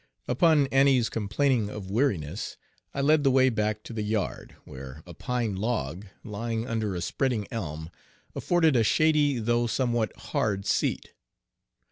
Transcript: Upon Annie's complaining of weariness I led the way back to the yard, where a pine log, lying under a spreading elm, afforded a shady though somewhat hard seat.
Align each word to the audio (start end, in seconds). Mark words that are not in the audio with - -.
Upon 0.27 0.65
Annie's 0.71 1.09
complaining 1.11 1.69
of 1.69 1.91
weariness 1.91 2.57
I 2.91 3.01
led 3.01 3.23
the 3.23 3.29
way 3.29 3.49
back 3.49 3.83
to 3.83 3.93
the 3.93 4.01
yard, 4.01 4.55
where 4.65 5.03
a 5.05 5.13
pine 5.13 5.55
log, 5.55 6.07
lying 6.23 6.67
under 6.67 6.95
a 6.95 7.01
spreading 7.01 7.47
elm, 7.51 7.91
afforded 8.33 8.75
a 8.75 8.83
shady 8.83 9.37
though 9.37 9.67
somewhat 9.67 10.11
hard 10.17 10.65
seat. 10.65 11.13